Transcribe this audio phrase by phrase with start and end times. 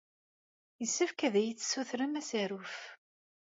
[0.81, 2.75] Yessefk ad iyi-d-tessutrem asaruf.